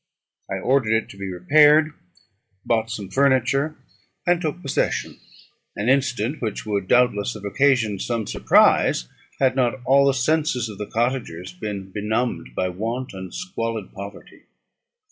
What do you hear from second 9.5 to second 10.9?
not all the senses of the